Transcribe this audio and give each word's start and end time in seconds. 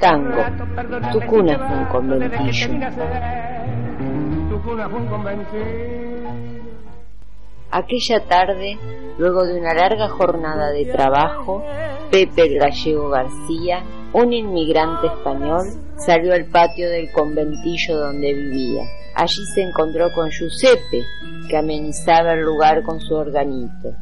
Tango, 0.00 0.42
tu 1.12 1.20
cuna 1.26 1.58
fue 1.58 1.76
un 1.76 1.84
conventillo. 1.86 2.68
Aquella 7.70 8.20
tarde, 8.26 8.78
luego 9.18 9.44
de 9.44 9.58
una 9.58 9.74
larga 9.74 10.08
jornada 10.08 10.70
de 10.70 10.86
trabajo, 10.86 11.64
Pepe 12.10 12.42
el 12.42 12.58
gallego 12.58 13.08
García, 13.10 13.82
un 14.12 14.32
inmigrante 14.32 15.06
español, 15.06 15.66
salió 15.96 16.34
al 16.34 16.46
patio 16.46 16.90
del 16.90 17.10
conventillo 17.12 17.96
donde 17.96 18.34
vivía. 18.34 18.82
Allí 19.14 19.44
se 19.54 19.62
encontró 19.62 20.12
con 20.12 20.30
Giuseppe, 20.30 21.04
que 21.48 21.56
amenizaba 21.56 22.32
el 22.32 22.40
lugar 22.40 22.82
con 22.82 23.00
su 23.00 23.14
organito. 23.14 23.94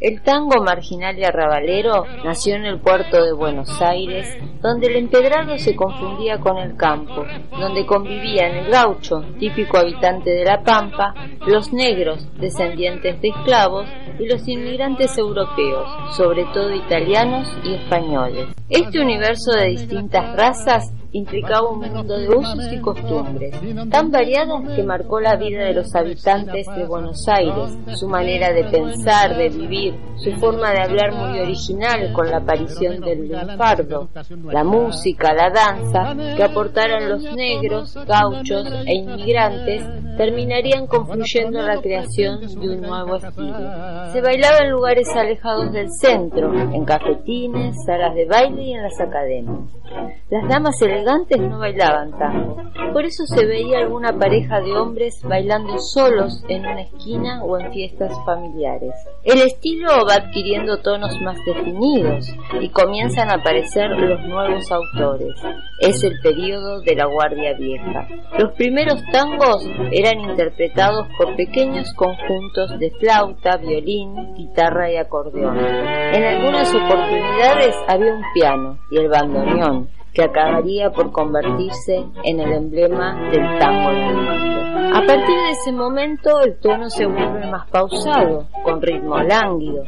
El 0.00 0.22
tango 0.22 0.62
marginal 0.62 1.16
y 1.18 1.24
arrabalero 1.24 2.04
nació 2.24 2.56
en 2.56 2.66
el 2.66 2.80
puerto 2.80 3.24
de 3.24 3.32
Buenos 3.32 3.80
Aires, 3.80 4.28
donde 4.60 4.88
el 4.88 4.96
empedrado 4.96 5.56
se 5.56 5.76
confundía 5.76 6.38
con 6.40 6.58
el 6.58 6.76
campo, 6.76 7.24
donde 7.58 7.86
convivían 7.86 8.56
el 8.56 8.70
gaucho, 8.70 9.22
típico 9.38 9.78
habitante 9.78 10.30
de 10.30 10.44
la 10.44 10.62
pampa, 10.62 11.14
los 11.46 11.72
negros, 11.72 12.26
descendientes 12.38 13.20
de 13.22 13.28
esclavos, 13.28 13.88
y 14.18 14.26
los 14.26 14.46
inmigrantes 14.48 15.16
europeos, 15.16 15.88
sobre 16.16 16.44
todo 16.52 16.74
italianos 16.74 17.48
y 17.64 17.74
españoles. 17.74 18.48
Este 18.68 19.00
universo 19.00 19.52
de 19.52 19.68
distintas 19.68 20.36
razas 20.36 20.92
implicaba 21.14 21.70
un 21.70 21.78
mundo 21.78 22.18
de 22.18 22.28
usos 22.28 22.72
y 22.72 22.80
costumbres, 22.80 23.54
tan 23.88 24.10
variadas 24.10 24.68
que 24.74 24.82
marcó 24.82 25.20
la 25.20 25.36
vida 25.36 25.64
de 25.64 25.74
los 25.74 25.94
habitantes 25.94 26.66
de 26.66 26.84
Buenos 26.86 27.28
Aires, 27.28 27.78
su 27.96 28.08
manera 28.08 28.52
de 28.52 28.64
pensar, 28.64 29.36
de 29.36 29.48
vivir, 29.48 29.94
su 30.16 30.32
forma 30.32 30.72
de 30.72 30.80
hablar 30.80 31.12
muy 31.12 31.38
original 31.38 32.12
con 32.12 32.28
la 32.28 32.38
aparición 32.38 33.00
del 33.00 33.28
lunfardo, 33.28 34.08
la 34.50 34.64
música, 34.64 35.32
la 35.32 35.50
danza 35.50 36.34
que 36.36 36.42
aportaron 36.42 37.08
los 37.08 37.22
negros, 37.34 37.96
gauchos 38.06 38.68
e 38.84 38.94
inmigrantes 38.94 39.84
terminarían 40.16 40.86
confluyendo 40.86 41.60
en 41.60 41.66
la 41.66 41.80
creación 41.80 42.40
de 42.40 42.68
un 42.70 42.80
nuevo 42.80 43.16
estilo. 43.16 44.12
Se 44.12 44.20
bailaba 44.20 44.58
en 44.62 44.70
lugares 44.70 45.08
alejados 45.14 45.72
del 45.72 45.88
centro, 45.90 46.52
en 46.52 46.84
cafetines, 46.84 47.76
salas 47.84 48.14
de 48.14 48.26
baile 48.26 48.62
y 48.62 48.72
en 48.74 48.82
las 48.82 49.00
academias. 49.00 49.74
Las 50.30 50.48
damas 50.48 50.80
elegantes 50.82 51.38
no 51.40 51.58
bailaban 51.58 52.18
tango, 52.18 52.56
por 52.92 53.04
eso 53.04 53.24
se 53.26 53.44
veía 53.44 53.78
alguna 53.78 54.12
pareja 54.18 54.60
de 54.60 54.72
hombres 54.72 55.20
bailando 55.22 55.78
solos 55.78 56.42
en 56.48 56.60
una 56.60 56.82
esquina 56.82 57.44
o 57.44 57.58
en 57.58 57.72
fiestas 57.72 58.12
familiares. 58.24 58.92
El 59.24 59.40
estilo 59.42 59.88
va 60.08 60.14
adquiriendo 60.14 60.78
tonos 60.78 61.20
más 61.20 61.38
definidos 61.44 62.26
y 62.60 62.68
comienzan 62.70 63.30
a 63.30 63.34
aparecer 63.34 63.90
los 63.90 64.20
nuevos 64.26 64.70
autores. 64.72 65.34
Es 65.80 66.02
el 66.02 66.18
periodo 66.22 66.80
de 66.80 66.94
la 66.94 67.06
Guardia 67.06 67.54
Vieja. 67.54 68.08
Los 68.38 68.52
primeros 68.52 69.02
tangos 69.12 69.66
eran 69.92 70.03
interpretados 70.12 71.08
por 71.16 71.34
pequeños 71.36 71.92
conjuntos 71.94 72.78
de 72.78 72.90
flauta, 73.00 73.56
violín, 73.56 74.34
guitarra 74.34 74.90
y 74.90 74.96
acordeón. 74.96 75.58
En 75.58 76.24
algunas 76.24 76.68
oportunidades 76.74 77.74
había 77.88 78.14
un 78.14 78.22
piano 78.34 78.78
y 78.90 78.98
el 78.98 79.08
bandoneón, 79.08 79.88
que 80.12 80.22
acabaría 80.22 80.90
por 80.90 81.10
convertirse 81.10 82.04
en 82.22 82.40
el 82.40 82.52
emblema 82.52 83.30
del 83.30 83.58
tango. 83.58 84.53
A 84.76 85.06
partir 85.06 85.36
de 85.36 85.50
ese 85.50 85.72
momento 85.72 86.40
el 86.40 86.58
tono 86.58 86.90
se 86.90 87.06
vuelve 87.06 87.46
más 87.48 87.70
pausado, 87.70 88.46
con 88.64 88.82
ritmo 88.82 89.18
lánguido, 89.18 89.84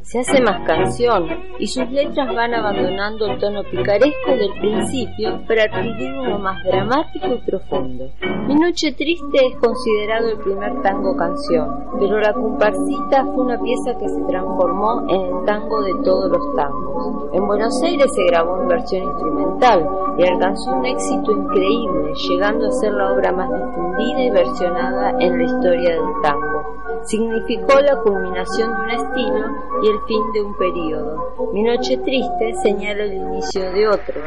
se 0.00 0.20
hace 0.20 0.40
más 0.40 0.66
canción 0.66 1.26
y 1.58 1.66
sus 1.66 1.88
letras 1.90 2.34
van 2.34 2.54
abandonando 2.54 3.26
el 3.26 3.38
tono 3.38 3.62
picaresco 3.64 4.30
del 4.30 4.52
principio 4.58 5.42
para 5.46 5.64
adquirir 5.64 6.12
uno 6.12 6.38
más 6.38 6.64
dramático 6.64 7.26
y 7.26 7.50
profundo. 7.50 8.10
Mi 8.46 8.54
Noche 8.54 8.92
Triste 8.92 9.46
es 9.46 9.56
considerado 9.60 10.30
el 10.30 10.38
primer 10.38 10.80
tango 10.82 11.14
canción, 11.16 11.84
pero 11.98 12.18
La 12.18 12.32
Comparsita 12.32 13.24
fue 13.24 13.44
una 13.44 13.60
pieza 13.60 13.98
que 13.98 14.08
se 14.08 14.22
transformó 14.26 15.04
en 15.08 15.20
el 15.20 15.44
tango 15.44 15.82
de 15.82 15.92
todos 16.02 16.30
los 16.30 16.56
tangos. 16.56 17.30
En 17.34 17.46
Buenos 17.46 17.82
Aires 17.82 18.10
se 18.14 18.24
grabó 18.24 18.62
en 18.62 18.68
versión 18.68 19.04
instrumental 19.04 19.86
y 20.20 20.28
alcanzó 20.28 20.72
un 20.72 20.84
éxito 20.84 21.32
increíble, 21.32 22.12
llegando 22.28 22.68
a 22.68 22.72
ser 22.72 22.92
la 22.92 23.10
obra 23.10 23.32
más 23.32 23.48
difundida 23.48 24.20
y 24.20 24.30
versionada 24.30 25.14
en 25.18 25.38
la 25.38 25.44
historia 25.44 25.90
del 25.92 26.22
tango. 26.22 26.82
Significó 27.04 27.80
la 27.80 27.96
culminación 27.96 28.70
de 28.70 28.82
un 28.82 28.90
estilo 28.90 29.46
y 29.82 29.88
el 29.88 29.98
fin 30.06 30.32
de 30.34 30.42
un 30.42 30.54
periodo. 30.58 31.50
Mi 31.54 31.62
Noche 31.62 31.96
Triste 32.04 32.52
señala 32.62 33.04
el 33.04 33.14
inicio 33.14 33.72
de 33.72 33.88
otro, 33.88 34.20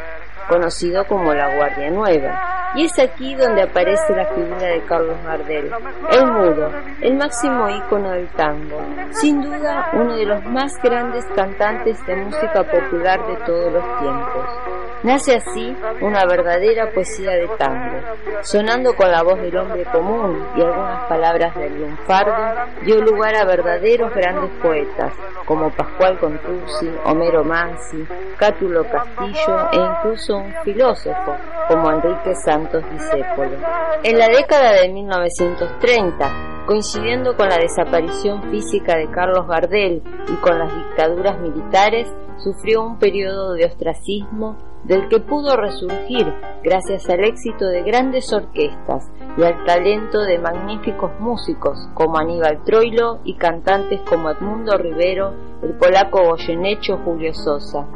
conocido 0.49 1.05
como 1.05 1.31
La 1.31 1.55
Guardia 1.55 1.91
Nueva. 1.91 2.71
Y 2.75 2.85
es 2.85 2.97
aquí 2.97 3.35
donde 3.35 3.61
aparece 3.61 4.15
la 4.15 4.25
figura 4.33 4.65
de 4.65 4.81
Carlos 4.87 5.17
Gardel, 5.23 5.71
el 6.11 6.25
mudo, 6.25 6.71
el 7.01 7.17
máximo 7.17 7.69
ícono 7.69 8.09
del 8.09 8.27
tango, 8.29 8.81
sin 9.11 9.43
duda 9.43 9.91
uno 9.93 10.15
de 10.15 10.25
los 10.25 10.43
más 10.45 10.81
grandes 10.81 11.23
cantantes 11.35 12.03
de 12.07 12.15
música 12.15 12.63
popular 12.63 13.27
de 13.27 13.35
todos 13.45 13.73
los 13.73 13.99
tiempos. 13.99 14.82
Nace 15.03 15.35
así 15.35 15.75
una 15.99 16.25
verdadera 16.25 16.89
poesía 16.93 17.31
de 17.31 17.49
tango, 17.57 17.99
sonando 18.41 18.95
con 18.95 19.11
la 19.11 19.21
voz 19.21 19.37
del 19.41 19.57
hombre 19.57 19.83
común 19.83 20.47
y 20.55 20.61
algunas 20.61 21.09
palabras 21.09 21.53
del 21.55 21.77
lunfardo, 21.77 22.71
dio 22.85 23.01
lugar 23.01 23.35
a 23.35 23.43
verdaderos 23.43 24.13
grandes 24.15 24.49
poetas, 24.61 25.11
como 25.45 25.69
Pascual 25.71 26.17
Contursi, 26.19 26.89
Homero 27.03 27.43
Mansi, 27.43 28.07
Cátulo 28.37 28.85
Castillo 28.89 29.71
e 29.73 29.75
incluso 29.75 30.37
un 30.37 30.53
filósofo 30.63 31.35
como 31.67 31.91
Enrique 31.91 32.33
Santos 32.35 32.81
Discépolo. 32.89 33.57
En 34.03 34.17
la 34.17 34.29
década 34.29 34.71
de 34.71 34.87
1930, 34.87 36.65
coincidiendo 36.65 37.35
con 37.35 37.49
la 37.49 37.57
desaparición 37.57 38.41
física 38.49 38.95
de 38.95 39.11
Carlos 39.11 39.49
Gardel 39.49 40.01
y 40.29 40.35
con 40.37 40.57
las 40.57 40.73
dictaduras 40.73 41.37
militares, 41.39 42.07
sufrió 42.37 42.83
un 42.83 42.97
periodo 42.99 43.51
de 43.53 43.65
ostracismo 43.65 44.72
del 44.83 45.07
que 45.07 45.19
pudo 45.19 45.55
resurgir 45.55 46.33
gracias 46.63 47.09
al 47.09 47.23
éxito 47.23 47.65
de 47.67 47.83
grandes 47.83 48.31
orquestas 48.33 49.11
y 49.37 49.43
al 49.43 49.63
talento 49.65 50.21
de 50.21 50.39
magníficos 50.39 51.11
músicos 51.19 51.89
como 51.93 52.17
Aníbal 52.17 52.63
Troilo 52.63 53.19
y 53.23 53.35
cantantes 53.35 54.01
como 54.01 54.29
Edmundo 54.29 54.77
Rivero, 54.77 55.33
el 55.61 55.73
polaco 55.73 56.23
Goyenecho 56.23 56.97
Julio 57.03 57.33
Sosa. 57.33 57.87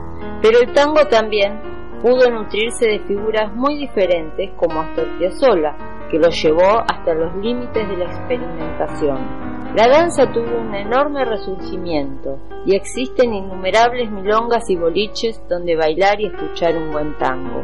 Pero 0.42 0.60
el 0.60 0.74
tango 0.74 1.06
también 1.10 1.60
pudo 2.02 2.30
nutrirse 2.30 2.88
de 2.88 3.00
figuras 3.00 3.54
muy 3.54 3.78
diferentes 3.78 4.52
como 4.56 4.82
Astor 4.82 5.18
Piazzolla, 5.18 5.76
que 6.10 6.18
lo 6.18 6.30
llevó 6.30 6.80
hasta 6.88 7.14
los 7.14 7.36
límites 7.38 7.88
de 7.88 7.98
la 7.98 8.06
experimentación. 8.06 9.47
La 9.78 9.88
danza 9.88 10.26
tuvo 10.34 10.58
un 10.58 10.74
enorme 10.74 11.24
resurgimiento 11.24 12.40
y 12.66 12.76
existen 12.76 13.32
innumerables 13.32 14.10
milongas 14.10 14.68
y 14.72 14.76
boliches 14.76 15.40
donde 15.48 15.76
bailar 15.76 16.20
y 16.20 16.26
escuchar 16.26 16.76
un 16.76 16.92
buen 16.92 17.16
tango. 17.20 17.64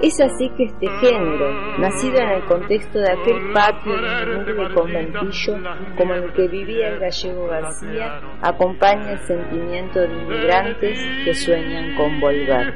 Es 0.00 0.20
así 0.20 0.48
que 0.56 0.66
este 0.66 0.86
género, 1.00 1.78
nacido 1.80 2.18
en 2.18 2.28
el 2.28 2.44
contexto 2.44 3.00
de 3.00 3.10
aquel 3.10 3.52
patio 3.52 3.92
de 3.92 4.72
conventillo 4.72 5.56
como 5.96 6.14
el 6.14 6.32
que 6.32 6.46
vivía 6.46 6.90
el 6.90 7.00
gallego 7.00 7.48
García, 7.48 8.20
acompaña 8.40 9.14
el 9.14 9.18
sentimiento 9.18 9.98
de 9.98 10.14
inmigrantes 10.14 11.00
que 11.24 11.34
sueñan 11.34 11.96
con 11.96 12.20
volver. 12.20 12.72